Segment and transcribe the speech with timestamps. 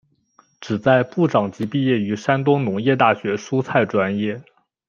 [0.59, 4.41] 旨在部长级毕业于山东农业大学蔬菜专业。